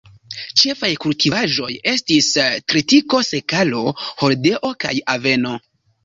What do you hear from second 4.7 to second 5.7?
kaj aveno.